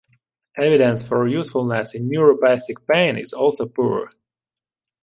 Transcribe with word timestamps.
Evidence 0.57 1.07
for 1.07 1.27
usefulness 1.27 1.93
in 1.93 2.09
neuropathic 2.09 2.87
pain 2.87 3.19
is 3.19 3.33
also 3.33 3.67
poor. 3.67 4.09